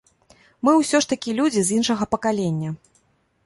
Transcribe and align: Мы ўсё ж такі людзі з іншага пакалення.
Мы 0.67 0.71
ўсё 0.77 1.01
ж 1.05 1.11
такі 1.11 1.35
людзі 1.41 1.61
з 1.67 1.77
іншага 1.77 2.03
пакалення. 2.15 2.69